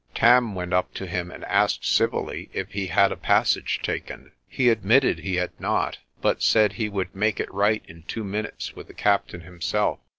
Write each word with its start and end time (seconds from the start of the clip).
Tarn 0.15 0.55
went 0.55 0.73
up 0.73 0.95
to 0.95 1.05
him 1.05 1.29
and 1.29 1.45
asked 1.45 1.85
civilly 1.85 2.49
if 2.53 2.71
he 2.71 2.87
had 2.87 3.11
a 3.11 3.15
passage 3.15 3.81
taken. 3.83 4.31
He 4.49 4.69
admitted 4.69 5.19
he 5.19 5.35
had 5.35 5.51
not, 5.59 5.99
but 6.21 6.41
said 6.41 6.73
he 6.73 6.89
would 6.89 7.15
make 7.15 7.39
it 7.39 7.53
right 7.53 7.83
in 7.87 8.01
two 8.07 8.23
minutes 8.23 8.75
with 8.75 8.87
the 8.87 8.95
captain 8.95 9.41
himself. 9.41 9.99